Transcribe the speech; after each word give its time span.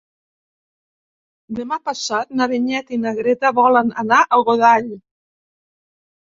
Demà 1.59 1.77
passat 1.89 2.31
na 2.39 2.47
Vinyet 2.53 2.89
i 2.97 2.99
na 3.03 3.13
Greta 3.19 3.53
volen 3.61 3.93
anar 4.05 4.23
a 4.23 4.41
Godall. 4.49 4.91